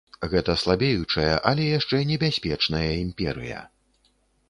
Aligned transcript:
Гэта 0.29 0.55
слабеючая, 0.61 1.35
але 1.51 1.69
яшчэ 1.77 2.01
небяспечная 2.15 2.91
імперыя. 3.07 3.65